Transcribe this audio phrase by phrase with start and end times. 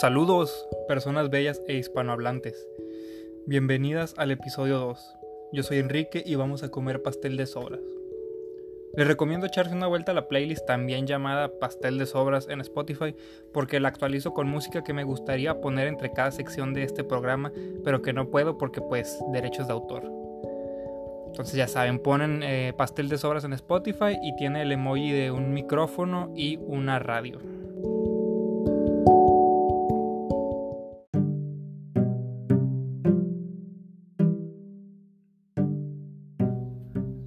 [0.00, 2.68] Saludos, personas bellas e hispanohablantes.
[3.46, 5.16] Bienvenidas al episodio 2.
[5.52, 7.80] Yo soy Enrique y vamos a comer pastel de sobras.
[8.94, 13.16] Les recomiendo echarse una vuelta a la playlist también llamada Pastel de Sobras en Spotify
[13.52, 17.52] porque la actualizo con música que me gustaría poner entre cada sección de este programa,
[17.82, 20.04] pero que no puedo porque pues derechos de autor.
[21.26, 25.32] Entonces ya saben, ponen eh, Pastel de Sobras en Spotify y tiene el emoji de
[25.32, 27.40] un micrófono y una radio.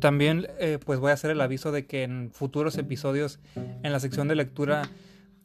[0.01, 3.99] También eh, pues voy a hacer el aviso de que en futuros episodios en la
[3.99, 4.89] sección de lectura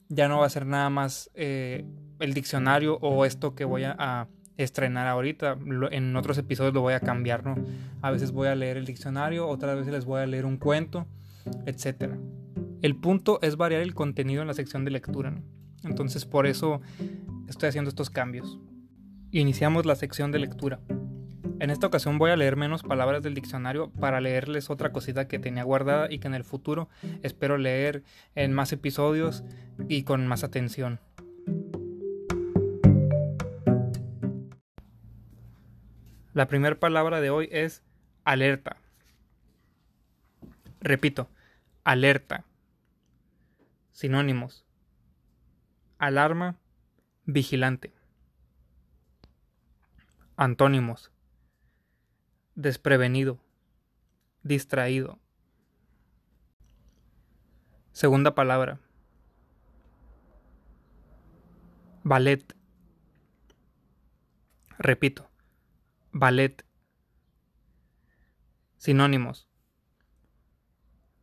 [0.09, 1.84] ya no va a ser nada más eh,
[2.20, 5.59] el diccionario o esto que voy a, estrenar ahorita.
[5.91, 7.56] en otros episodios lo voy a cambiar, ¿no?
[8.01, 11.07] A veces voy a leer el diccionario, otras veces les voy a leer un cuento,
[11.66, 12.15] etc.
[12.80, 15.43] El punto es variar el contenido en la sección de lectura, ¿no?
[15.85, 16.80] Entonces por eso
[17.51, 18.59] estoy haciendo estos cambios.
[19.30, 20.80] Iniciamos la sección de lectura.
[21.59, 25.38] En esta ocasión voy a leer menos palabras del diccionario para leerles otra cosita que
[25.38, 26.90] tenía guardada y que en el futuro
[27.23, 28.02] espero leer
[28.35, 29.43] en más episodios
[29.88, 31.01] y con más atención.
[36.35, 37.82] La primera palabra de hoy es
[38.24, 38.76] alerta.
[40.80, 41.30] Repito,
[41.85, 42.45] alerta.
[43.93, 44.66] Sinónimos.
[45.96, 46.57] Alarma,
[47.24, 47.95] vigilante.
[50.37, 51.10] Antónimos
[52.57, 53.38] desprevenido,
[54.43, 55.21] distraído.
[57.93, 58.80] Segunda palabra.
[62.02, 62.54] Ballet.
[64.78, 65.28] Repito.
[66.12, 66.65] Ballet.
[68.76, 69.48] Sinónimos.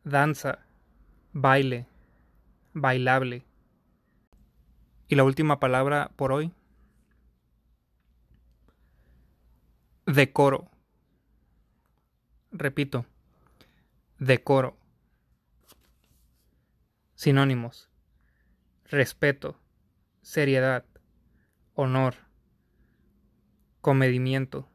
[0.04, 0.58] Danza,
[1.32, 1.86] baile,
[2.74, 3.46] bailable.
[5.08, 6.52] Y la última palabra por hoy.
[10.06, 10.73] Decoro.
[12.56, 13.04] Repito,
[14.20, 14.76] decoro.
[17.16, 17.90] Sinónimos.
[18.84, 19.58] Respeto,
[20.22, 20.84] seriedad,
[21.74, 22.14] honor,
[23.80, 24.68] comedimiento,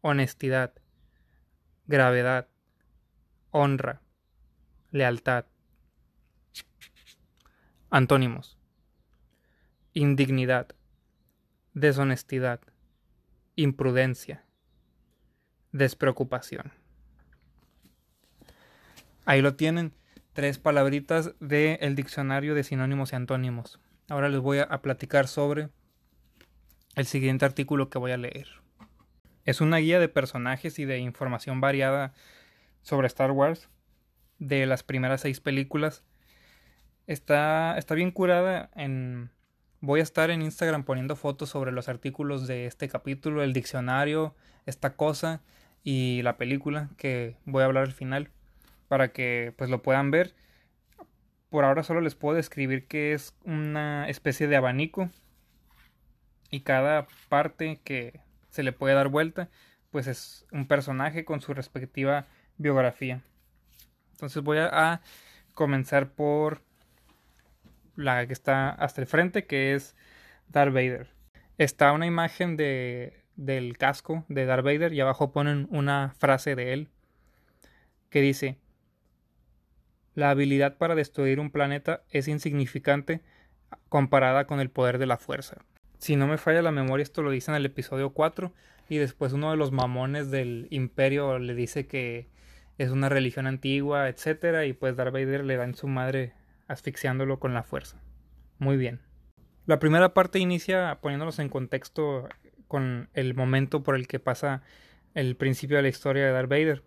[0.00, 0.72] honestidad,
[1.86, 2.48] gravedad,
[3.50, 4.00] honra,
[4.90, 5.44] lealtad.
[7.90, 8.56] Antónimos.
[9.92, 10.68] Indignidad,
[11.74, 12.60] deshonestidad,
[13.54, 14.46] imprudencia,
[15.72, 16.72] despreocupación.
[19.26, 19.92] Ahí lo tienen,
[20.34, 23.80] tres palabritas del diccionario de sinónimos y antónimos.
[24.08, 25.68] Ahora les voy a, platicar sobre
[26.94, 28.46] el siguiente artículo que voy a leer.
[29.44, 32.14] Es una guía de personajes y de información variada
[32.82, 33.68] sobre Star Wars
[34.38, 36.04] de las primeras seis películas.
[37.08, 39.30] Está, está bien curada en...
[39.80, 44.36] Voy a estar en Instagram poniendo fotos sobre los artículos de este capítulo, el diccionario,
[44.66, 45.42] esta cosa
[45.82, 48.30] y la película que voy a hablar al final
[48.88, 50.34] para que pues lo puedan ver.
[51.50, 55.10] Por ahora solo les puedo describir que es una especie de abanico
[56.50, 58.20] y cada parte que
[58.50, 59.48] se le puede dar vuelta
[59.90, 62.26] pues es un personaje con su respectiva
[62.58, 63.22] biografía.
[64.12, 65.00] Entonces voy a,
[65.54, 66.60] comenzar por
[67.94, 69.96] la que está hasta el frente que es
[70.48, 71.08] Darth Vader.
[71.56, 76.74] Está una imagen de, del casco de Darth Vader y abajo ponen una frase de
[76.74, 76.88] él
[78.10, 78.58] que dice
[80.16, 83.20] la habilidad para destruir un planeta es insignificante
[83.88, 85.58] comparada con el poder de la fuerza.
[85.98, 88.52] Si no me falla la memoria, esto lo dice en el episodio 4
[88.88, 92.28] y después uno de los mamones del imperio le dice que
[92.78, 96.32] es una religión antigua, etcétera, y pues Darth Vader le da en su madre
[96.66, 98.00] asfixiándolo con la fuerza.
[98.58, 99.00] Muy bien.
[99.66, 102.28] La primera parte inicia poniéndonos en contexto
[102.68, 104.62] con el momento por el que pasa
[105.14, 106.82] el principio de la historia de Darth Vader.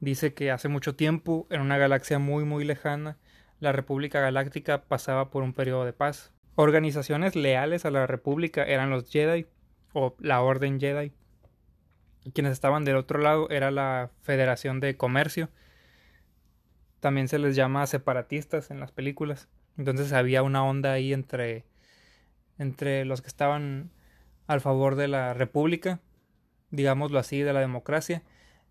[0.00, 3.18] Dice que hace mucho tiempo, en una galaxia muy muy lejana,
[3.60, 6.32] la República Galáctica pasaba por un periodo de paz.
[6.54, 9.46] Organizaciones leales a la República eran los Jedi
[9.92, 11.12] o la Orden Jedi.
[12.32, 15.50] Quienes estaban del otro lado era la Federación de Comercio.
[17.00, 19.48] También se les llama separatistas en las películas.
[19.76, 21.64] Entonces había una onda ahí entre,
[22.58, 23.90] entre los que estaban
[24.46, 26.00] al favor de la República,
[26.70, 28.22] digámoslo así, de la democracia,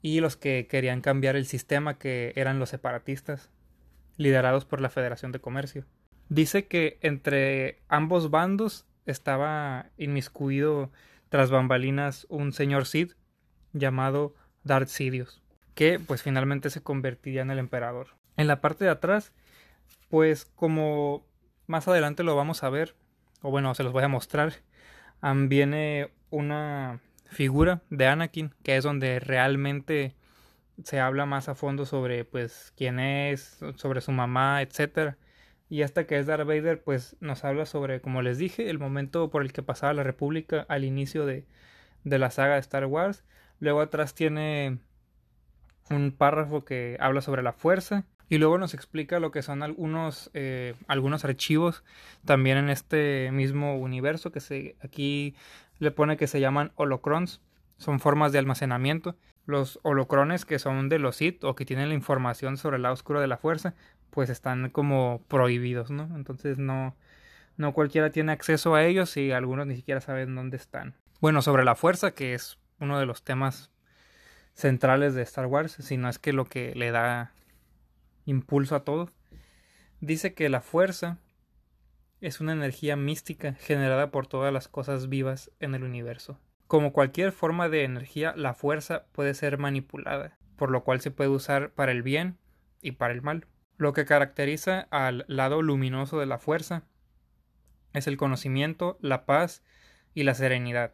[0.02, 3.50] y los que querían cambiar el sistema que eran los separatistas,
[4.18, 5.86] liderados por la Federación de Comercio.
[6.30, 10.92] Dice que entre ambos bandos estaba inmiscuido
[11.30, 13.14] tras bambalinas un señor Sid
[13.74, 15.42] llamado Darth Sidious,
[15.74, 18.08] que pues finalmente se convertiría en el emperador.
[18.38, 19.32] En la parte de atrás,
[20.10, 21.26] pues como
[21.68, 22.96] más adelante lo vamos a ver,
[23.42, 24.54] o bueno, se los voy a mostrar,
[25.22, 30.16] viene una figura de Anakin, que es donde realmente
[30.84, 35.18] se habla más a fondo sobre pues quién es, sobre su mamá, etcétera.
[35.70, 39.30] Y hasta que es Darth Vader, pues nos habla sobre, como les dije, el momento
[39.30, 41.46] por el que pasaba la República al inicio de,
[42.04, 43.24] de la saga de Star Wars.
[43.60, 44.80] Luego atrás tiene
[45.92, 48.06] un párrafo que habla sobre la fuerza.
[48.32, 51.84] Y luego nos explica lo que son algunos, eh, algunos archivos
[52.26, 55.36] también en este mismo universo que se, aquí
[55.80, 57.42] le pone que se llaman holocrons.
[57.78, 59.16] Son formas de almacenamiento.
[59.46, 62.94] Los holocrones que son de los Sith o que tienen la información sobre el lado
[62.94, 63.74] oscuro de la fuerza,
[64.10, 66.04] pues están como prohibidos, ¿no?
[66.16, 66.96] Entonces no,
[67.58, 70.94] no cualquiera tiene acceso a ellos y algunos ni siquiera saben dónde están.
[71.22, 73.72] Bueno, sobre la fuerza, que es uno de los temas
[74.54, 77.34] centrales de Star Wars, sino es que lo que le da
[78.26, 79.10] impulso a todo,
[80.02, 81.18] dice que la fuerza
[82.22, 86.40] es una energía mística generada por todas las cosas vivas en el universo.
[86.68, 91.30] Como cualquier forma de energía, la fuerza puede ser manipulada, por lo cual se puede
[91.30, 92.38] usar para el bien
[92.82, 93.48] y para el mal.
[93.78, 96.84] Lo que caracteriza al lado luminoso de la fuerza
[97.94, 99.64] es el conocimiento, la paz
[100.14, 100.94] y la serenidad.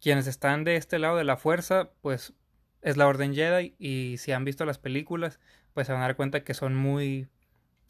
[0.00, 2.32] Quienes están de este lado de la fuerza, pues
[2.80, 5.40] es la Orden Jedi y si han visto las películas,
[5.74, 7.28] pues se van a dar cuenta que son muy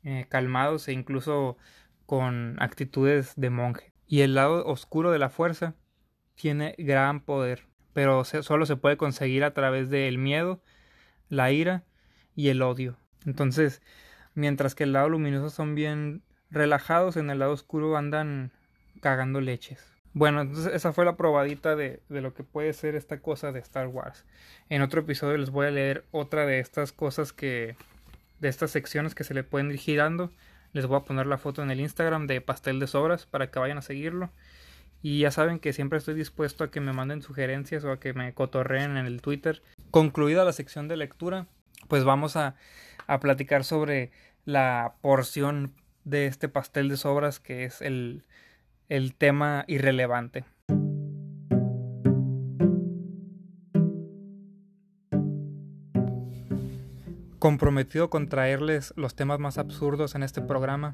[0.02, 1.56] eh, calmados e incluso
[2.10, 3.92] con actitudes de monje.
[4.08, 5.76] Y el lado oscuro de la fuerza
[6.34, 10.60] tiene gran poder, pero solo se puede conseguir a través del miedo,
[11.28, 11.84] la ira
[12.34, 12.96] y el odio.
[13.26, 13.80] Entonces,
[14.34, 18.50] mientras que el lado luminoso son bien relajados, en el lado oscuro andan
[19.00, 19.94] cagando leches.
[20.12, 23.60] Bueno, entonces esa fue la probadita de, de, lo que puede ser esta cosa de
[23.60, 24.26] Star Wars.
[24.68, 27.76] En otro episodio les voy a leer otra de estas cosas que.
[28.40, 30.32] de estas secciones que se le pueden ir girando.
[30.72, 33.58] Les voy a poner la foto en el Instagram de Pastel de Sobras para que
[33.58, 34.30] vayan a seguirlo.
[35.02, 38.12] Y ya saben que siempre estoy dispuesto a que me manden sugerencias o a que
[38.12, 39.62] me cotorreen en el Twitter.
[39.90, 41.46] Concluida la sección de lectura,
[41.88, 42.54] pues vamos a,
[43.06, 44.12] a platicar sobre
[44.44, 45.72] la porción
[46.04, 48.24] de este pastel de sobras que es el,
[48.88, 50.44] el tema irrelevante.
[57.40, 60.92] Comprometido con traerles los temas más absurdos en este programa,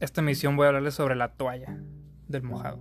[0.00, 1.78] esta emisión voy a hablarles sobre la toalla
[2.26, 2.80] del mojado.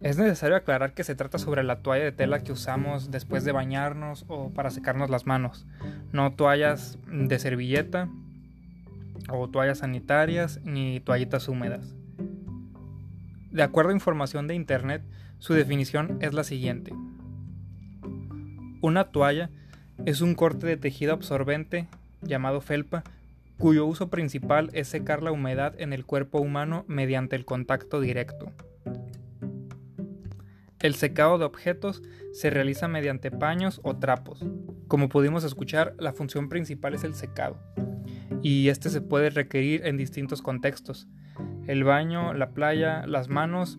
[0.00, 3.52] Es necesario aclarar que se trata sobre la toalla de tela que usamos después de
[3.52, 5.66] bañarnos o para secarnos las manos,
[6.12, 8.08] no toallas de servilleta
[9.28, 11.94] o toallas sanitarias ni toallitas húmedas.
[13.50, 15.02] De acuerdo a información de internet,
[15.40, 16.94] su definición es la siguiente.
[18.80, 19.50] Una toalla
[20.04, 21.86] es un corte de tejido absorbente
[22.22, 23.04] llamado felpa
[23.58, 28.50] cuyo uso principal es secar la humedad en el cuerpo humano mediante el contacto directo.
[30.80, 32.02] El secado de objetos
[32.32, 34.44] se realiza mediante paños o trapos.
[34.88, 37.56] Como pudimos escuchar, la función principal es el secado,
[38.42, 41.06] y este se puede requerir en distintos contextos.
[41.68, 43.78] El baño, la playa, las manos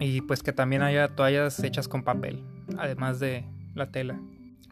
[0.00, 2.42] y pues que también haya toallas hechas con papel,
[2.78, 3.44] además de
[3.74, 4.18] la tela.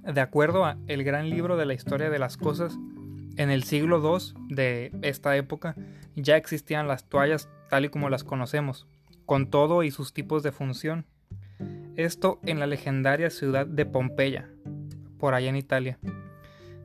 [0.06, 2.77] De acuerdo a El gran libro de la historia de las cosas,
[3.37, 5.75] en el siglo II de esta época
[6.14, 8.87] ya existían las toallas tal y como las conocemos,
[9.26, 11.07] con todo y sus tipos de función.
[11.97, 14.49] Esto en la legendaria ciudad de Pompeya,
[15.19, 15.99] por allá en Italia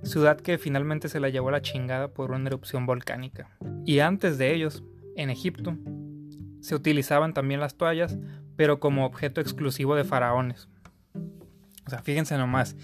[0.04, 3.50] ciudad que finalmente se la llevó a la chingada por una erupción volcánica.
[3.86, 4.84] Y antes de ellos,
[5.16, 5.78] en Egipto,
[6.62, 8.18] se utilizaban también las toallas,
[8.56, 10.68] pero como objeto exclusivo de faraones.
[11.86, 12.76] O sea, fíjense nomás,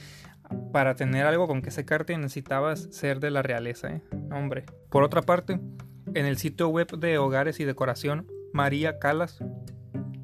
[0.72, 4.02] para tener algo con que secarte necesitabas ser de la realeza, ¿eh?
[4.32, 4.66] Hombre.
[4.90, 5.60] Por otra parte,
[6.14, 9.44] en el sitio web de hogares y decoración María Calas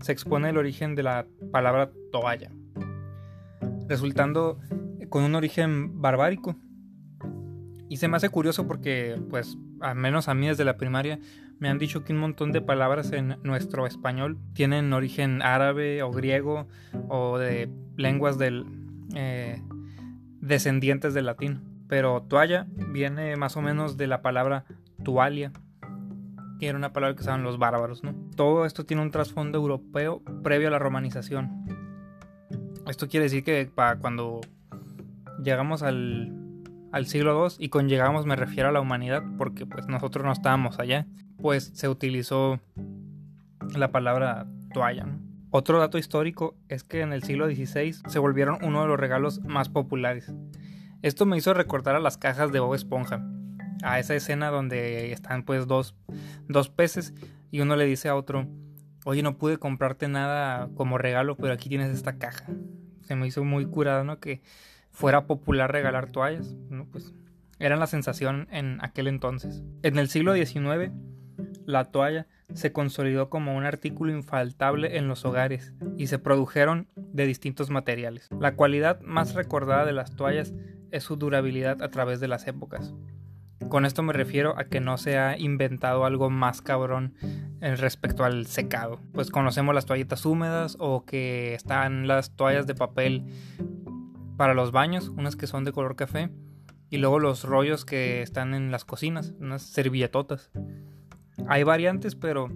[0.01, 2.51] se expone el origen de la palabra toalla,
[3.87, 4.59] resultando
[5.09, 6.55] con un origen barbárico
[7.91, 11.19] y se me hace curioso porque, pues, al menos a mí desde la primaria,
[11.59, 16.09] me han dicho que un montón de palabras en nuestro español tienen origen árabe o
[16.09, 16.69] griego
[17.09, 18.65] o de lenguas del
[19.13, 19.61] eh,
[20.41, 21.61] descendientes del latín.
[21.87, 24.65] Pero toalla viene más o menos de la palabra
[25.03, 25.51] tualia,
[26.59, 28.13] que era una palabra que usaban los bárbaros, ¿no?
[28.35, 31.65] Todo esto tiene un trasfondo europeo previo a la romanización.
[32.87, 34.41] Esto quiere decir que para cuando
[35.43, 36.41] llegamos al
[36.91, 40.31] al siglo II y con llegamos me refiero a la humanidad porque pues nosotros no
[40.31, 41.07] estábamos allá,
[41.41, 42.59] pues se utilizó
[43.75, 45.07] la palabra toalla.
[45.53, 49.41] Otro dato histórico es que en el siglo XVI se volvieron uno de los regalos
[49.43, 50.33] más populares.
[51.01, 53.21] Esto me hizo recordar a las cajas de Bob Esponja.
[53.83, 55.93] a esa escena donde están pues dos,
[56.47, 57.13] dos peces
[57.49, 58.47] y uno le dice a otro,
[59.03, 62.45] oye, no pude comprarte nada como regalo, pero aquí tienes esta caja.
[63.01, 64.19] Se me hizo muy curado, ¿no?
[64.19, 64.41] Que
[64.89, 66.85] fuera popular regalar toallas, ¿no?
[66.85, 67.13] Pues
[67.59, 69.63] era la sensación en aquel entonces.
[69.83, 70.93] En el siglo XIX,
[71.65, 77.25] la toalla se consolidó como un artículo infaltable en los hogares y se produjeron de
[77.25, 78.29] distintos materiales.
[78.39, 80.53] La cualidad más recordada de las toallas
[80.91, 82.93] es su durabilidad a través de las épocas.
[83.69, 87.13] Con esto me refiero a que no se ha inventado algo más cabrón
[87.61, 88.99] respecto al secado.
[89.13, 93.23] Pues conocemos las toallitas húmedas o que están las toallas de papel
[94.35, 96.31] para los baños, unas que son de color café,
[96.89, 100.51] y luego los rollos que están en las cocinas, unas servilletotas.
[101.47, 102.49] Hay variantes, pero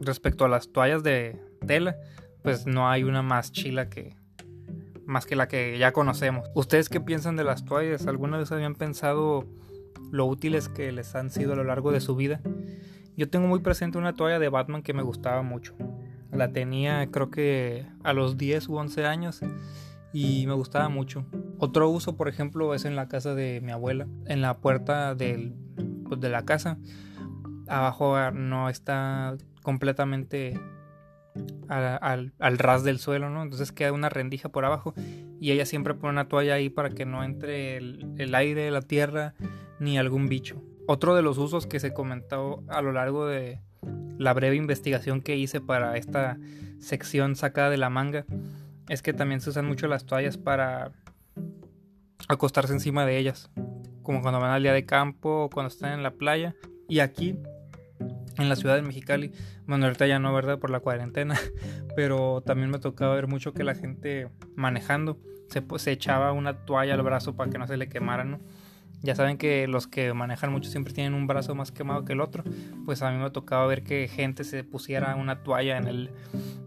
[0.00, 1.96] respecto a las toallas de tela,
[2.42, 4.16] pues no hay una más chila que
[5.06, 6.48] más que la que ya conocemos.
[6.54, 8.06] ¿Ustedes qué piensan de las toallas?
[8.06, 9.46] ¿Alguna vez habían pensado
[10.10, 12.40] lo útiles que les han sido a lo largo de su vida?
[13.16, 15.74] Yo tengo muy presente una toalla de Batman que me gustaba mucho.
[16.32, 19.40] La tenía creo que a los 10 u 11 años
[20.12, 21.26] y me gustaba mucho.
[21.58, 26.20] Otro uso, por ejemplo, es en la casa de mi abuela, en la puerta pues,
[26.20, 26.78] de la casa
[27.68, 30.60] abajo no está completamente
[31.68, 33.42] al, ras del suelo, ¿no?
[33.42, 34.94] Entonces queda una rendija por abajo
[35.40, 38.82] y ella siempre pone una toalla ahí para que no entre el, el aire, la
[38.82, 39.34] tierra
[39.80, 40.62] ni algún bicho.
[40.86, 43.60] Otro de los usos que se comentó a lo largo de
[44.18, 46.38] la breve investigación que hice para esta
[46.78, 48.26] sección sacada de la manga
[48.88, 50.92] es que también se usan mucho las toallas para
[52.28, 53.50] acostarse encima de ellas,
[54.02, 56.54] como cuando van al día de campo o cuando están en la playa.
[56.88, 57.36] Y aquí
[58.38, 59.32] en la ciudad de Mexicali.
[59.66, 60.58] Bueno, ahorita ya no, ¿verdad?
[60.58, 61.38] Por la cuarentena.
[61.96, 66.94] Pero también me tocaba ver mucho que la gente manejando se, se echaba una toalla
[66.94, 68.40] al brazo para que no se le quemara, ¿no?
[69.02, 72.22] Ya saben que los que manejan mucho siempre tienen un brazo más quemado que el
[72.22, 72.42] otro.
[72.86, 76.10] Pues a mí me tocaba ver que gente se pusiera una toalla en el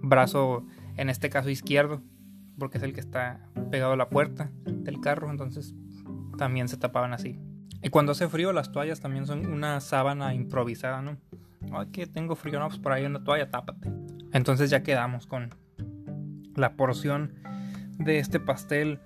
[0.03, 0.63] brazo,
[0.97, 2.03] en este caso izquierdo,
[2.59, 5.31] porque es el que está pegado a la puerta del carro.
[5.31, 5.73] Entonces
[6.37, 7.39] también se tapaban así.
[7.81, 11.17] Y cuando hace frío, las toallas también son una sábana improvisada, ¿no?
[11.71, 13.89] Ay, que tengo frío, no, pues por ahí una toalla, tápate.
[14.33, 15.49] Entonces ya quedamos con
[16.55, 17.33] la porción
[17.97, 18.99] de este pastel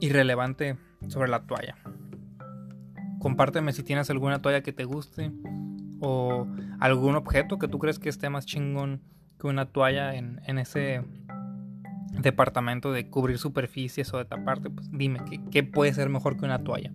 [0.00, 0.76] irrelevante
[1.08, 1.76] sobre la toalla.
[3.18, 5.32] Compárteme si tienes alguna toalla que te guste
[6.00, 6.46] o
[6.78, 9.02] algún objeto que tú crees que esté más chingón
[9.40, 11.02] que una toalla en, ese
[12.12, 14.70] departamento de cubrir superficies o de taparte.
[14.70, 16.92] Pues dime, ¿qué, ¿qué puede ser mejor que una toalla?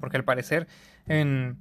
[0.00, 0.66] Porque al parecer
[1.06, 1.58] en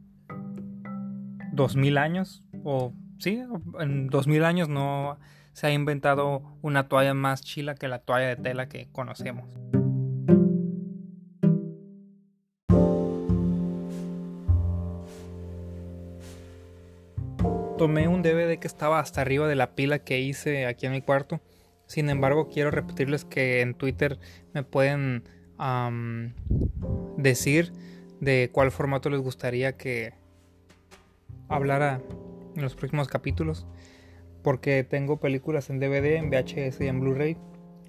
[1.54, 3.42] 2000 años o sí,
[3.80, 5.20] en 2000 años no
[5.54, 9.46] se ha inventado una toalla más chila que la toalla de tela que conocemos.
[17.78, 21.02] Tomé un DVD que estaba hasta arriba de la pila que hice aquí en mi
[21.02, 21.42] cuarto.
[21.86, 24.18] Sin embargo, quiero repetirles que en Twitter
[24.54, 25.24] me pueden
[27.18, 27.74] decir
[28.20, 30.14] de cuál formato les gustaría que
[31.48, 32.02] hablara
[32.56, 33.66] en los próximos capítulos.
[34.44, 37.38] Porque tengo películas en DVD, en VHS y en Blu-ray.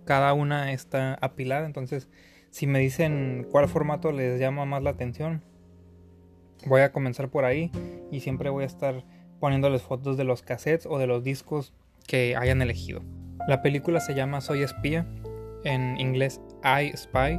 [0.04, 1.66] Cada una está apilada.
[1.66, 2.08] Entonces,
[2.50, 5.42] si me dicen cuál formato les llama más la atención,
[6.66, 7.70] voy a comenzar por ahí.
[8.10, 9.04] Y siempre voy a estar
[9.40, 11.74] poniéndoles fotos de los cassettes o de los discos
[12.06, 13.02] que hayan elegido.
[13.48, 15.06] La película se llama Soy espía.
[15.64, 17.38] En inglés I Spy.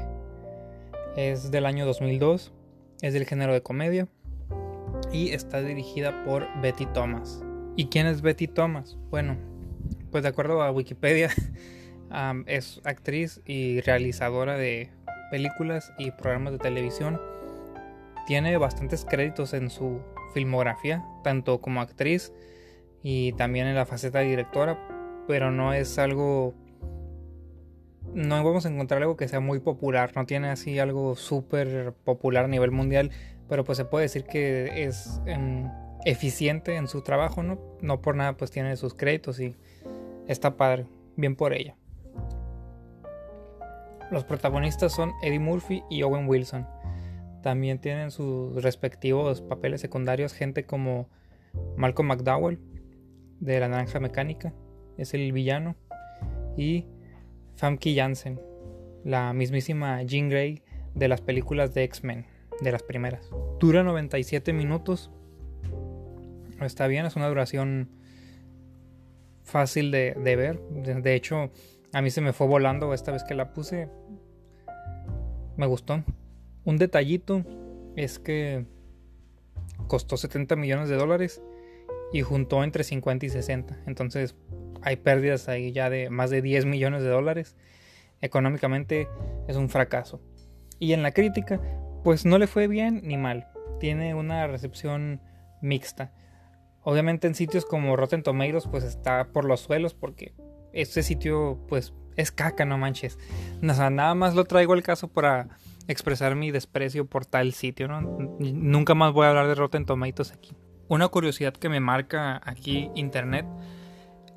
[1.15, 2.53] Es del año 2002.
[3.01, 4.07] Es del género de comedia
[5.11, 7.43] y está dirigida por Betty Thomas.
[7.75, 8.97] ¿Y quién es Betty Thomas?
[9.09, 9.37] Bueno,
[10.11, 11.29] pues de acuerdo a Wikipedia,
[12.45, 14.89] es actriz y realizadora de
[15.31, 17.21] películas y programas de televisión.
[18.25, 20.01] Tiene bastantes créditos en su
[20.33, 22.33] filmografía, tanto como actriz
[23.01, 26.53] y también en la faceta directora, pero no es algo...
[28.13, 32.45] No vamos a encontrar algo que sea muy popular, no tiene así algo súper popular
[32.45, 33.11] a nivel mundial
[33.47, 35.69] pero pues se puede decir que es em,
[36.05, 37.59] eficiente en su trabajo, ¿no?
[37.81, 39.55] No por nada pues tiene sus créditos y
[40.27, 40.85] está padre,
[41.15, 41.75] bien por ella.
[44.11, 46.65] Los protagonistas son Eddie Murphy y Owen Wilson.
[47.41, 51.09] También tienen sus respectivos papeles secundarios gente como
[51.75, 52.59] Malcolm McDowell
[53.39, 54.53] de La Naranja Mecánica,
[54.97, 55.75] es el villano,
[56.55, 56.87] y
[57.55, 58.39] Famke Janssen,
[59.03, 60.63] la mismísima Jean Grey
[60.95, 62.25] de las películas de X-Men
[62.61, 63.29] de las primeras.
[63.59, 65.11] Dura 97 minutos.
[66.61, 67.89] Está bien, es una duración
[69.43, 70.59] fácil de, ver.
[70.59, 71.51] De, hecho,
[71.93, 73.89] a mí se me fue volando esta vez que la puse.
[75.55, 76.03] Me gustó.
[76.65, 77.43] Un detallito
[77.95, 78.65] es que
[79.87, 81.41] costó 70 millones de dólares
[82.11, 83.83] y juntó entre 50 y 60.
[83.87, 84.35] Entonces
[84.81, 87.55] hay pérdidas ahí ya de más de 10 millones de dólares.
[88.21, 89.07] Económicamente
[89.47, 90.19] es un fracaso.
[90.79, 91.59] Y en la crítica,
[92.07, 93.49] pues no le fue bien ni mal.
[93.81, 95.19] Tiene una recepción
[95.61, 96.13] mixta.
[96.81, 100.33] Obviamente en sitios como Rotten Tomatoes pues está por los suelos porque
[100.71, 103.19] este sitio pues es caca, no manches.
[103.59, 105.49] nada más lo traigo al caso para
[105.89, 107.99] expresar mi desprecio por tal sitio, ¿no?
[108.39, 110.55] Nunca más voy a hablar de Rotten Tomatoes aquí.
[110.87, 113.45] Una curiosidad que me marca aquí internet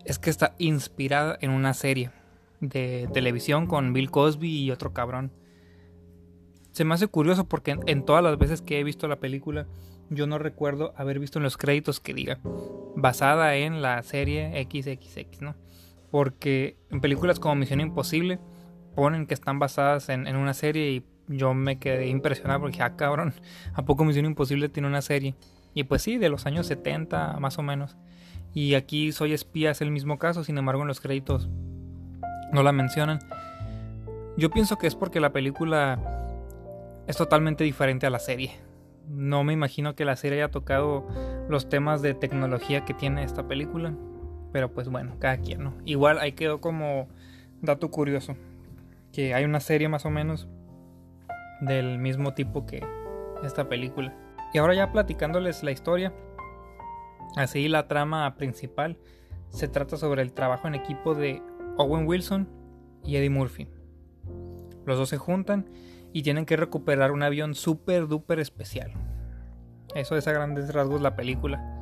[0.04, 2.10] es que está inspirada en una serie
[2.58, 5.30] de televisión con Bill Cosby y otro cabrón.
[6.80, 9.66] Se me hace curioso porque en, todas las veces que he visto la película
[10.08, 12.38] yo no recuerdo haber visto en los créditos que diga
[12.96, 15.56] basada en la serie XXX, ¿no?
[16.10, 18.38] Porque en películas como Misión Imposible
[18.94, 23.34] ponen que están basadas en, una serie y yo me quedé impresionado porque, ah, cabrón,
[23.74, 25.34] ¿a poco Misión Imposible tiene una serie?
[25.74, 27.98] Y pues sí, de los años 70 más o menos.
[28.54, 31.50] Y aquí Soy Espía es el mismo caso, sin embargo en los créditos
[32.54, 33.18] no la mencionan.
[34.38, 36.16] Yo pienso que es porque la película
[37.10, 38.52] es totalmente diferente a la serie.
[39.08, 41.08] No me imagino que la serie haya tocado
[41.48, 43.92] los temas de tecnología que tiene esta película.
[44.52, 45.74] Pero pues bueno, cada quien, ¿no?
[45.84, 47.08] Igual ahí quedó como
[47.62, 48.36] dato curioso.
[49.12, 50.46] Que hay una serie más o menos
[51.60, 52.86] del mismo tipo que
[53.42, 54.14] esta película.
[54.54, 56.12] Y ahora ya platicándoles la historia,
[57.36, 58.98] así la trama principal
[59.48, 61.42] se trata sobre el trabajo en equipo de
[61.76, 62.48] Owen Wilson
[63.04, 63.66] y Eddie Murphy.
[64.86, 65.66] Los dos se juntan
[66.12, 68.92] y tienen que recuperar un avión súper duper especial.
[69.94, 71.76] Eso es a grandes rasgos la película.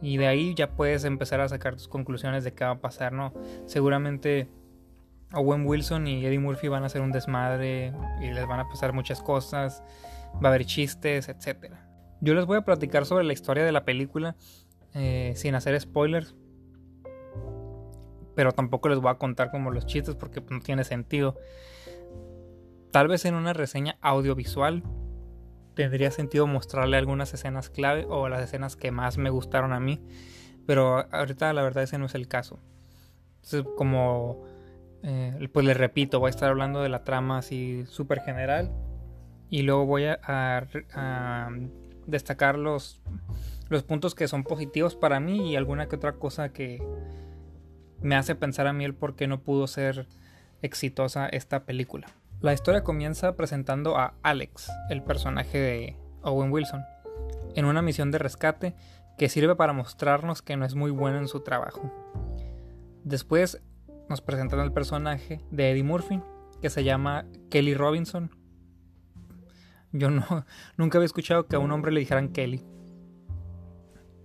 [0.00, 3.12] Y de ahí ya puedes empezar a sacar tus conclusiones de qué va a pasar,
[3.12, 3.32] ¿no?
[3.66, 4.48] Seguramente
[5.32, 8.92] Owen Wilson y Eddie Murphy van a hacer un desmadre y les van a pasar
[8.92, 9.82] muchas cosas,
[10.42, 11.74] va a haber chistes, etc.
[12.20, 14.36] Yo les voy a platicar sobre la historia de la película
[14.94, 16.34] eh, sin hacer spoilers,
[18.34, 21.36] pero tampoco les voy a contar como los chistes porque no tiene sentido.
[22.90, 24.82] Tal vez en una reseña audiovisual
[25.74, 30.00] tendría sentido mostrarle algunas escenas clave o las escenas que más me gustaron a mí,
[30.66, 32.58] pero ahorita la verdad ese no es el caso.
[33.36, 34.44] Entonces, como
[35.02, 38.70] eh, pues les repito, voy a estar hablando de la trama así súper general.
[39.50, 40.66] Y luego voy a,
[42.06, 43.00] destacar los,
[43.68, 46.82] los puntos que son positivos para mí y alguna que otra cosa que
[48.00, 50.06] me hace pensar a mí el por qué no pudo ser
[50.62, 52.08] exitosa esta película.
[52.40, 56.84] La historia comienza presentando a Alex, el personaje de Owen Wilson,
[57.56, 58.76] en una misión de rescate
[59.16, 61.92] que sirve para mostrarnos que no es muy bueno en su trabajo.
[63.02, 63.60] Después
[64.08, 66.22] nos presentan el personaje de Eddie Murphy,
[66.62, 68.30] que se llama Kelly Robinson.
[69.90, 70.24] Yo no,
[70.76, 72.64] nunca había escuchado que a un hombre le dijeran Kelly.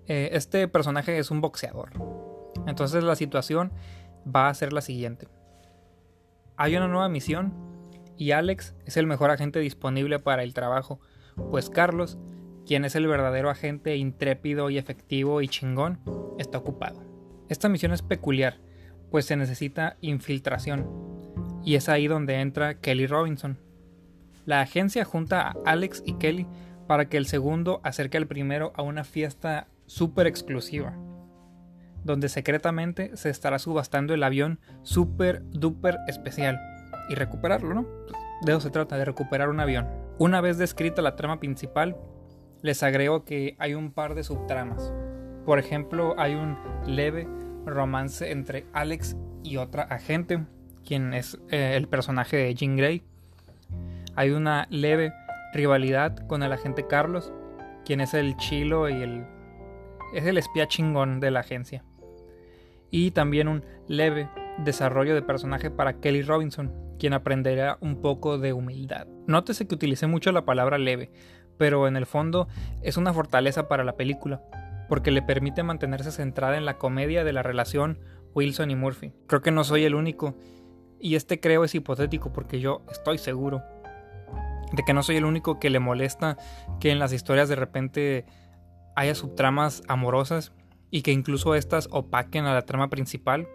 [0.06, 1.94] Eh, este personaje es un boxeador.
[2.68, 3.74] Entonces la situación
[4.24, 5.28] va a ser la siguiente.
[6.58, 7.73] Hay una nueva misión
[8.18, 11.00] y Alex es el mejor agente disponible para el trabajo,
[11.50, 12.18] pues Carlos,
[12.66, 16.00] quien es el verdadero agente intrépido y efectivo y chingón,
[16.38, 17.04] está ocupado.
[17.50, 18.60] Esta misión es peculiar,
[19.12, 20.88] pues se necesita infiltración.
[21.64, 23.58] Y es ahí donde entra Kelly Robinson.
[24.46, 26.48] La agencia junta a Alex y Kelly
[26.88, 30.98] para que el segundo acerque al primero a una fiesta súper exclusiva,
[32.04, 36.60] donde secretamente se estará subastando el avión súper duper especial
[37.10, 37.86] y recuperarlo, ¿no?
[38.42, 39.88] De eso se trata, de recuperar un avión.
[40.18, 41.98] Una vez descrita la trama principal,
[42.62, 44.94] les agrego que hay un par de subtramas.
[45.46, 47.28] Por ejemplo, hay un leve
[47.66, 50.46] romance entre Alex y otra agente,
[50.86, 53.04] quien es eh, el personaje de Jean Grey.
[54.16, 55.14] Hay una leve
[55.54, 57.34] rivalidad con el agente Carlos,
[57.86, 59.26] quien es el chilo y el
[60.14, 61.84] es el espía chingón de la agencia.
[62.92, 66.72] Y también un leve desarrollo de personaje para Kelly Robinson,
[67.04, 69.08] quien aprenderá un poco de humildad.
[69.28, 71.12] Nótese que utilicé mucho la palabra leve,
[71.58, 72.48] pero en el fondo
[72.82, 74.42] es una fortaleza para la película,
[74.88, 78.00] porque le permite mantenerse centrada en la comedia de la relación
[78.34, 79.12] Wilson y Murphy.
[79.28, 80.38] Creo que no soy el único,
[80.98, 83.62] y este creo es hipotético porque yo estoy seguro
[84.72, 86.38] de que no soy el único que le molesta
[86.80, 88.26] que en las historias de repente
[88.96, 90.54] haya subtramas amorosas
[90.90, 93.46] y que incluso estas opaquen a la trama principal.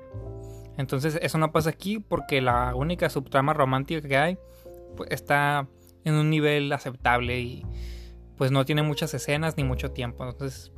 [0.78, 4.38] Entonces eso no pasa aquí porque la única subtrama romántica que hay
[4.96, 5.66] pues, está
[6.04, 7.66] en un nivel aceptable y
[8.36, 10.24] pues no tiene muchas escenas ni mucho tiempo.
[10.24, 10.72] Entonces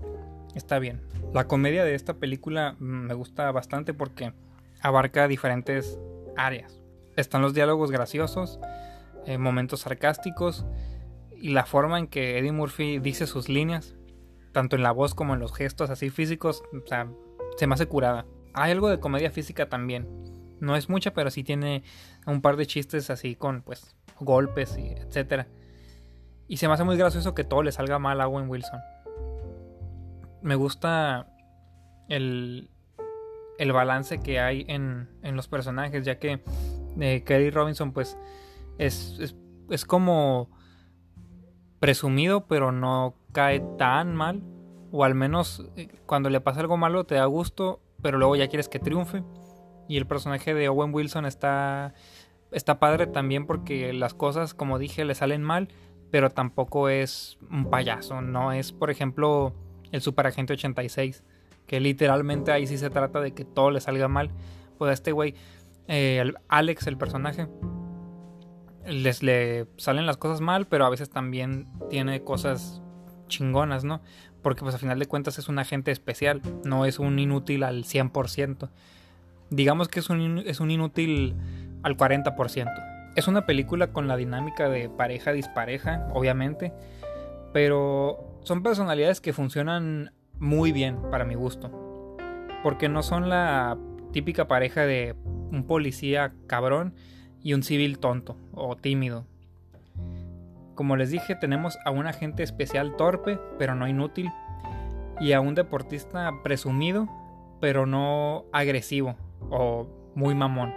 [0.54, 1.02] está bien.
[1.34, 4.32] La comedia de esta película mm, me gusta bastante porque
[4.80, 6.00] abarca diferentes
[6.36, 6.80] áreas.
[7.16, 8.58] Están los diálogos graciosos,
[9.26, 10.64] eh, momentos sarcásticos
[11.36, 13.96] y la forma en que Eddie Murphy dice sus líneas,
[14.52, 17.10] tanto en la voz como en los gestos así físicos, o sea,
[17.58, 18.24] se me hace curada.
[18.54, 20.08] Hay algo de comedia física también.
[20.60, 21.82] No es mucha, pero sí tiene
[22.26, 25.48] un par de chistes así con pues golpes y etcétera.
[26.48, 28.80] Y se me hace muy gracioso que todo le salga mal a Owen Wilson.
[30.42, 31.28] Me gusta
[32.08, 32.70] el,
[33.58, 36.42] el balance que hay en, en los personajes, ya que
[36.98, 38.18] eh, Kelly Robinson pues
[38.78, 39.36] es, es,
[39.70, 40.50] es como
[41.78, 44.42] presumido, pero no cae tan mal.
[44.92, 48.48] O al menos eh, cuando le pasa algo malo te da gusto, pero luego ya
[48.48, 49.22] quieres que triunfe.
[49.88, 51.94] Y el personaje de Owen Wilson está,
[52.52, 55.68] está padre también porque las cosas, como dije, le salen mal,
[56.10, 58.20] pero tampoco es un payaso.
[58.20, 59.54] No es, por ejemplo,
[59.92, 61.24] el Superagente 86,
[61.66, 64.30] que literalmente ahí sí se trata de que todo le salga mal.
[64.78, 65.34] Pues a este güey,
[65.88, 67.48] eh, Alex, el personaje,
[68.86, 72.82] les le salen las cosas mal, pero a veces también tiene cosas
[73.28, 74.00] chingonas, ¿no?
[74.42, 77.84] Porque pues a final de cuentas es un agente especial, no es un inútil al
[77.84, 78.70] 100%.
[79.50, 81.34] Digamos que es un, es un inútil
[81.82, 83.12] al 40%.
[83.16, 86.72] Es una película con la dinámica de pareja-dispareja, obviamente,
[87.52, 92.16] pero son personalidades que funcionan muy bien para mi gusto.
[92.62, 93.76] Porque no son la
[94.12, 95.16] típica pareja de
[95.50, 96.94] un policía cabrón
[97.42, 99.26] y un civil tonto o tímido.
[100.80, 104.30] Como les dije, tenemos a un agente especial torpe, pero no inútil,
[105.20, 107.06] y a un deportista presumido,
[107.60, 109.14] pero no agresivo
[109.50, 110.72] o muy mamón.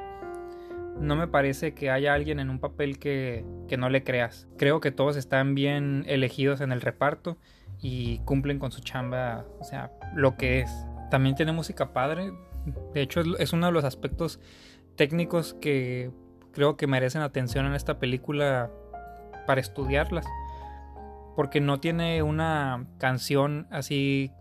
[0.99, 4.49] No me parece que haya alguien en un papel que, que no le creas.
[4.57, 7.37] Creo que todos están bien elegidos en el reparto
[7.81, 10.85] y cumplen con su chamba, o sea, lo que es.
[11.11, 12.33] También tiene música padre.
[12.93, 14.41] De hecho, es uno de los aspectos
[14.97, 16.11] técnicos que
[16.51, 18.69] creo que merecen atención en esta película
[19.45, 20.25] para estudiarlas.
[21.35, 24.31] Porque no tiene una canción así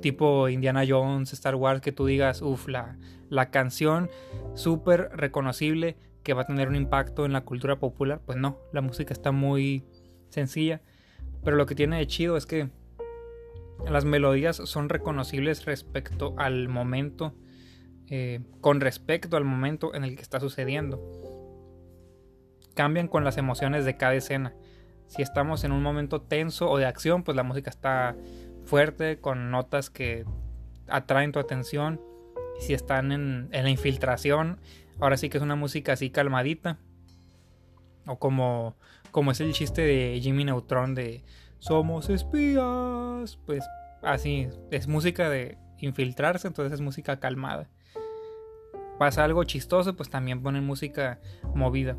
[0.00, 2.96] tipo Indiana Jones, Star Wars, que tú digas, uff, la,
[3.28, 4.08] la canción
[4.54, 8.20] súper reconocible que va a tener un impacto en la cultura popular.
[8.24, 9.84] Pues no, la música está muy
[10.30, 10.80] sencilla.
[11.44, 12.70] Pero lo que tiene de chido es que
[13.88, 17.34] las melodías son reconocibles respecto al momento,
[18.08, 21.27] eh, con respecto al momento en el que está sucediendo
[22.78, 24.54] cambian con las emociones de cada escena.
[25.08, 28.14] Si estamos en un momento tenso o de acción, pues la música está
[28.66, 30.24] fuerte, con notas que
[30.86, 32.00] atraen tu atención.
[32.60, 34.60] si están en, la infiltración,
[35.00, 36.78] ahora sí que es una música así calmadita.
[38.06, 38.76] O como,
[39.10, 41.24] como es el chiste de Jimmy Neutron de
[41.58, 43.40] Somos espías.
[43.44, 43.64] Pues
[44.02, 47.68] así, es música de infiltrarse, entonces es música calmada.
[49.00, 51.18] Pasa algo chistoso, pues también ponen música
[51.56, 51.96] movida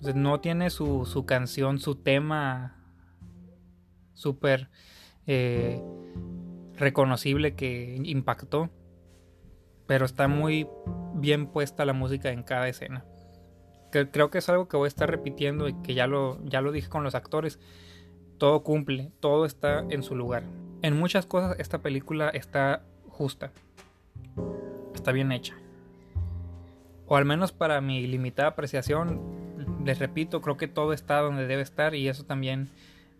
[0.00, 2.76] no tiene su, canción, su tema
[4.14, 4.68] súper
[5.26, 5.82] eh,
[6.76, 8.70] reconocible que impactó.
[9.86, 10.66] Pero está muy
[11.14, 13.04] bien puesta la música en cada escena.
[13.90, 16.72] creo que es algo que voy a estar repitiendo y que ya lo, ya lo
[16.72, 17.60] dije con los actores.
[18.38, 20.42] Todo cumple, todo está en su lugar.
[20.82, 23.52] En muchas cosas esta película está justa.
[24.94, 25.54] Está bien hecha.
[27.06, 29.45] O al menos para mi limitada apreciación,
[29.86, 32.68] les repito, creo que todo está donde debe estar y eso también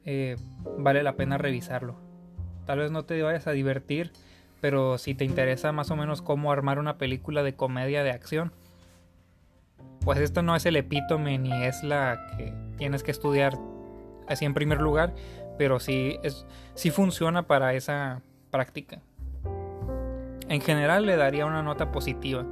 [0.04, 0.36] eh,
[0.76, 1.94] vale la pena revisarlo.
[2.66, 4.12] Tal vez no te vayas a divertir,
[4.60, 8.52] pero si te interesa más o menos cómo armar una película de comedia de acción,
[10.00, 13.56] pues esto no es el epítome ni es la que tienes que estudiar
[14.26, 15.14] así en primer lugar,
[15.58, 19.00] pero sí, es, sí funciona para esa práctica.
[20.48, 22.44] En general le daría una nota positiva.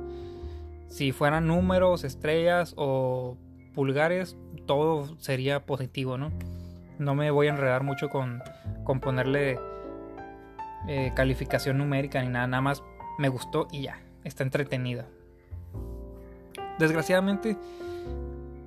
[0.88, 3.36] Si fueran números, estrellas o
[3.74, 6.32] pulgares, todo sería positivo, ¿no?
[6.98, 8.42] No me voy a enredar mucho con,
[8.84, 9.58] con ponerle
[10.88, 12.82] eh, calificación numérica ni nada, nada más
[13.18, 15.06] me gustó y ya, está entretenida.
[16.78, 17.56] Desgraciadamente,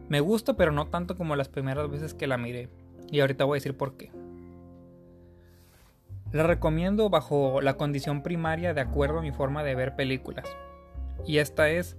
[0.10, 2.70] me gusta, pero no tanto como las primeras veces que la miré.
[3.12, 4.12] Y ahorita voy a decir por qué.
[6.32, 10.46] La recomiendo bajo la condición primaria de acuerdo a mi forma de ver películas.
[11.26, 11.98] Y esta es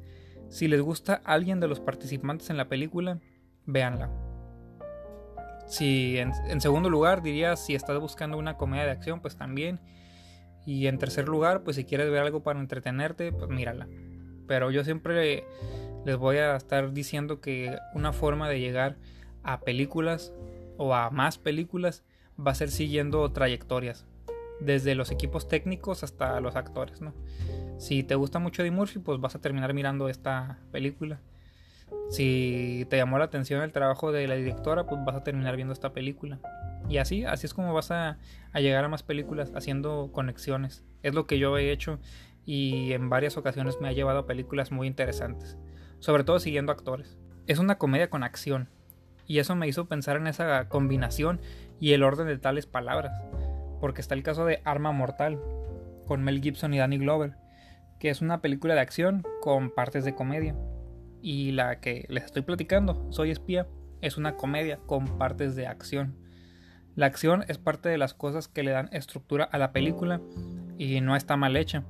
[0.48, 3.20] si les gusta alguien de los participantes en la película,
[3.66, 4.10] véanla.
[5.66, 9.80] Si en, segundo lugar diría si estás buscando una comedia de acción, pues también.
[10.64, 13.86] Y en tercer lugar, pues si quieres ver algo para entretenerte, pues mírala.
[14.46, 15.44] Pero yo siempre
[16.06, 18.96] les voy a estar diciendo que una forma de llegar
[19.42, 20.32] a películas
[20.78, 22.02] o a más películas
[22.38, 24.06] va a ser siguiendo trayectorias.
[24.60, 27.12] Desde los equipos técnicos hasta los actores, ¿no?
[27.78, 31.20] Si te gusta mucho Eddie Murphy, pues vas a terminar mirando esta película.
[32.10, 35.72] Si te llamó la atención el trabajo de la directora, pues vas a terminar viendo
[35.72, 36.38] esta película.
[36.88, 38.18] Y así, así es como vas a,
[38.52, 40.84] a llegar a más películas, haciendo conexiones.
[41.02, 41.98] Es lo que yo he hecho
[42.44, 45.58] y en varias ocasiones me ha llevado a películas muy interesantes,
[46.00, 47.18] sobre todo siguiendo actores.
[47.46, 48.68] Es una comedia con acción,
[49.26, 51.40] y eso me hizo pensar en esa combinación
[51.78, 53.12] y el orden de tales palabras,
[53.80, 55.38] porque está el caso de Arma Mortal,
[56.06, 57.34] con Mel Gibson y Danny Glover,
[57.98, 60.54] que es una película de acción con partes de comedia,
[61.22, 63.66] y la que les estoy platicando, Soy espía,
[64.00, 66.16] es una comedia con partes de acción.
[66.94, 70.20] La acción es parte de las cosas que le dan estructura a la película
[70.78, 71.84] y no está mal hecha.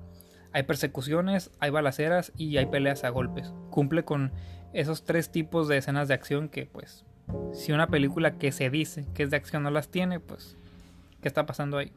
[0.53, 3.53] Hay persecuciones, hay balaceras y hay peleas a golpes.
[3.71, 4.33] Cumple con
[4.73, 7.05] esos tres tipos de escenas de acción que pues
[7.53, 10.57] si una película que se dice que es de acción no las tiene, pues
[11.21, 11.93] ¿qué está pasando ahí?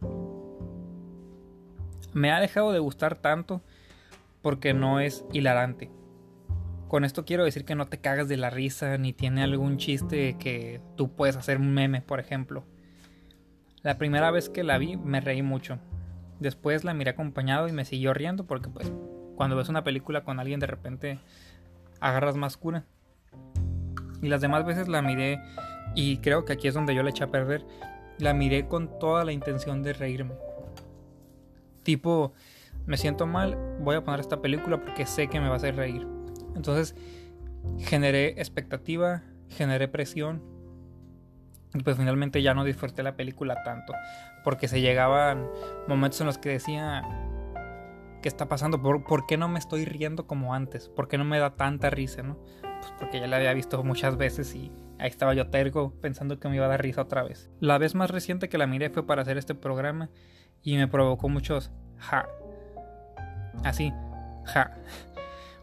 [2.14, 3.62] Me ha dejado de gustar tanto
[4.42, 5.92] porque no es hilarante.
[6.88, 10.36] Con esto quiero decir que no te cagas de la risa ni tiene algún chiste
[10.38, 12.66] que tú puedes hacer un meme, por ejemplo.
[13.82, 15.80] La primera vez que la vi me reí mucho.
[16.40, 18.92] Después la miré acompañado y me siguió riendo porque pues
[19.36, 21.20] cuando ves una película con alguien de repente
[22.00, 22.84] agarras más cura.
[24.22, 25.40] Y las demás veces la miré
[25.96, 27.66] y creo que aquí es donde yo la eché a perder.
[28.20, 30.34] La miré con toda la intención de reírme.
[31.84, 32.34] Tipo,
[32.86, 35.76] me siento mal, voy a poner esta película porque sé que me va a hacer
[35.76, 36.08] reír.
[36.56, 36.96] Entonces
[37.80, 40.44] generé expectativa, generé presión
[41.74, 43.94] y pues finalmente ya no disfruté la película tanto
[44.44, 45.48] porque se llegaban
[45.88, 47.04] momentos en los que decía
[48.22, 48.82] ¿qué está pasando?
[48.82, 50.90] ¿Por, qué no me estoy riendo como antes?
[50.90, 52.22] ¿Por qué no me da tanta risa?
[52.24, 52.38] ¿no?
[52.62, 56.48] Pues porque ya la había visto muchas veces y ahí estaba yo tergo pensando que
[56.48, 57.50] me iba a dar risa otra vez.
[57.60, 60.10] La vez más reciente que la miré fue para hacer este programa
[60.62, 62.28] y me provocó muchos ja.
[63.64, 63.94] Así,
[64.46, 64.78] ja.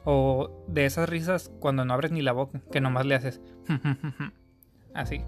[0.05, 3.41] O de esas risas cuando no abres ni la boca, que nomás le haces
[4.95, 5.23] así.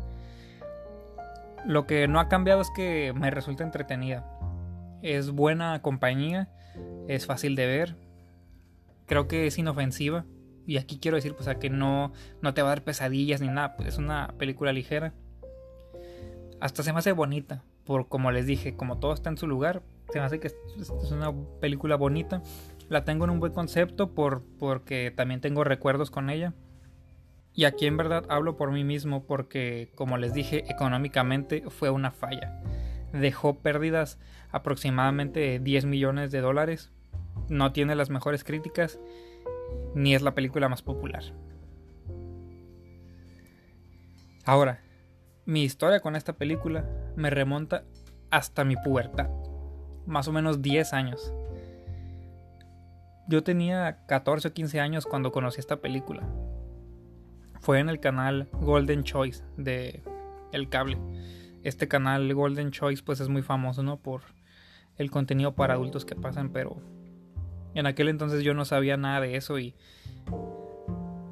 [1.66, 4.24] Lo que no ha cambiado es que me resulta entretenida.
[5.02, 6.48] Es buena compañía,
[7.08, 7.96] es fácil de ver.
[9.06, 10.24] Creo que es inofensiva.
[10.66, 13.48] Y aquí quiero decir, pues, a que no, no te va a dar pesadillas ni
[13.48, 13.76] nada.
[13.76, 15.12] Pues, es una película ligera.
[16.60, 17.62] Hasta se me hace bonita.
[17.84, 20.90] Por como les dije, como todo está en su lugar, se me hace que es
[21.10, 22.42] una película bonita.
[22.88, 26.54] La tengo en un buen concepto por, porque también tengo recuerdos con ella.
[27.54, 32.10] Y aquí en verdad hablo por mí mismo porque, como les dije, económicamente fue una
[32.10, 32.62] falla.
[33.12, 34.18] Dejó pérdidas
[34.50, 36.90] aproximadamente 10 millones de dólares.
[37.48, 38.98] No tiene las mejores críticas,
[39.94, 41.24] ni es la película más popular.
[44.44, 44.80] Ahora,
[45.44, 47.84] mi historia con esta película me remonta
[48.30, 49.28] hasta mi pubertad,
[50.06, 51.32] más o menos 10 años.
[53.28, 56.26] Yo tenía 14 o 15 años cuando conocí esta película
[57.60, 60.02] fue en el canal Golden Choice de
[60.52, 60.98] el cable.
[61.62, 63.98] Este canal Golden Choice pues es muy famoso, ¿no?
[63.98, 64.22] Por
[64.96, 66.78] el contenido para adultos que pasan, pero
[67.74, 69.74] en aquel entonces yo no sabía nada de eso y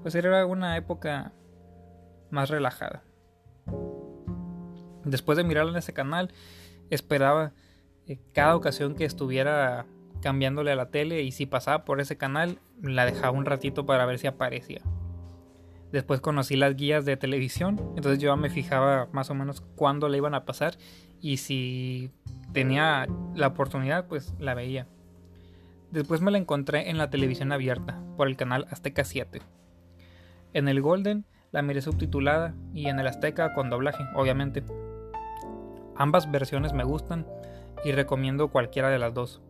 [0.02, 1.32] pues era una época
[2.30, 3.02] más relajada.
[5.04, 6.32] Después de mirarlo en ese canal,
[6.90, 7.52] esperaba
[8.08, 9.86] eh, cada ocasión que estuviera
[10.20, 14.06] cambiándole a la tele y si pasaba por ese canal, la dejaba un ratito para
[14.06, 14.80] ver si aparecía.
[15.92, 20.18] Después conocí las guías de televisión, entonces yo me fijaba más o menos cuándo le
[20.18, 20.76] iban a pasar
[21.20, 22.10] y si
[22.52, 24.86] tenía la oportunidad, pues la veía.
[25.90, 29.40] Después me la encontré en la televisión abierta, por el canal Azteca 7.
[30.52, 34.62] En el Golden la miré subtitulada y en el Azteca con doblaje, obviamente.
[35.96, 37.26] Ambas versiones me gustan
[37.84, 39.40] y recomiendo cualquiera de las dos.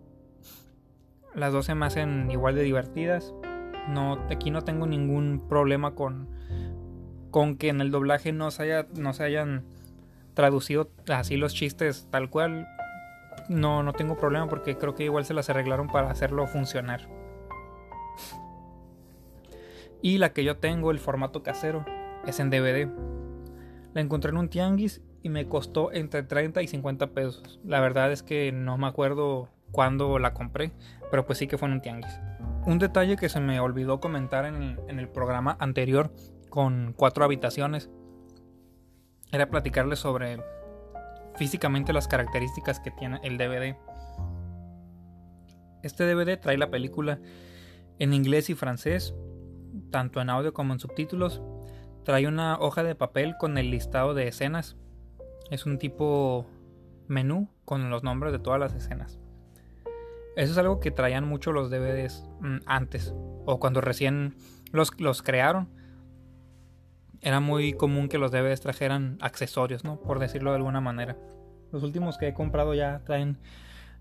[1.35, 3.33] Las dos se me hacen igual de divertidas
[3.89, 6.29] no, aquí no tengo ningún problema con,
[7.31, 9.65] con que en el doblaje no se, haya, no se hayan
[10.35, 12.69] traducido así los chistes tal cual.
[13.49, 17.09] No, no tengo problema porque creo que igual se las arreglaron para hacerlo funcionar.
[20.03, 21.85] Y la que yo tengo, el formato casero,
[22.27, 22.89] es en DVD.
[23.95, 27.61] La encontré en un tianguis y me costó entre 30 y 50 pesos.
[27.65, 30.73] La verdad es que no me acuerdo cuándo la compré,
[31.11, 32.21] pero pues sí que fue en un tianguis.
[32.67, 36.13] Un detalle que se me olvidó comentar en el, programa anterior
[36.51, 37.91] con cuatro habitaciones
[39.33, 40.43] era platicarles sobre
[41.37, 43.77] físicamente las características que tiene el DVD.
[45.83, 47.21] Este DVD trae la película
[47.99, 49.15] en inglés y francés,
[49.91, 51.43] tanto en audio como en subtítulos.
[52.05, 54.77] Trae una hoja de papel con el listado de escenas.
[55.51, 56.47] Es un tipo
[57.07, 59.19] menú con los nombres de todas las escenas.
[60.37, 63.13] Eso es algo que traían mucho los DVDs mm, antes
[63.45, 64.37] o cuando recién
[64.73, 65.69] los, los crearon.
[67.21, 70.01] era muy común que los DVDs trajeran accesorios, ¿no?
[70.01, 71.17] Por decirlo de alguna manera.
[71.73, 73.39] Los últimos que he comprado ya traen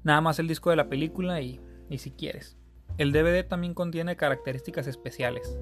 [0.03, 2.57] nada más el disco de la película y, y si quieres.
[2.97, 5.57] El DVD también contiene características especiales.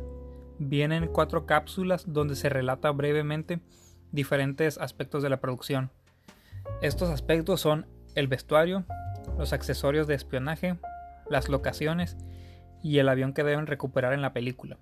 [0.58, 3.60] Vienen cuatro cápsulas donde se relata brevemente
[4.16, 5.92] diferentes aspectos de la producción.
[6.82, 8.86] Estos aspectos son el vestuario,
[9.38, 10.78] los accesorios de espionaje,
[11.30, 12.18] las locaciones
[12.82, 14.78] y el avión que deben recuperar en la película.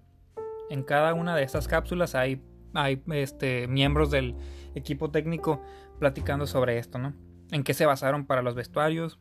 [0.69, 2.41] En cada una de estas cápsulas hay,
[2.73, 4.35] hay este, miembros del
[4.75, 5.61] equipo técnico
[5.99, 7.13] platicando sobre esto, ¿no?
[7.51, 9.19] En qué se basaron para los vestuarios,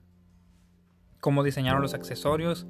[1.21, 2.67] cómo diseñaron los accesorios,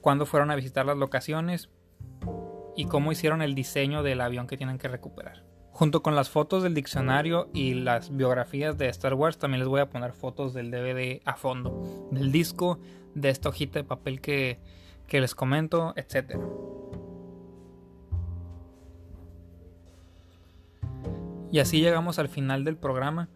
[0.00, 1.68] cuándo fueron a visitar las locaciones
[2.76, 5.44] y cómo hicieron el diseño del avión que tienen que recuperar.
[5.76, 9.82] Junto con las fotos del diccionario y las biografías de Star Wars, también les voy
[9.82, 12.78] a poner fotos del DVD a fondo, del disco,
[13.14, 14.58] de esta hojita de papel que,
[15.10, 16.38] les comento, etc.
[21.52, 23.28] Y así llegamos al final del programa.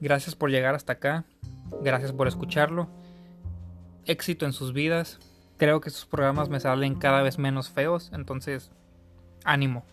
[0.00, 1.24] Gracias por llegar hasta acá.
[1.82, 2.88] Gracias por escucharlo.
[4.04, 5.18] Éxito en sus vidas.
[5.56, 8.70] Creo que sus programas me salen cada vez menos feos, entonces
[9.42, 9.84] ánimo.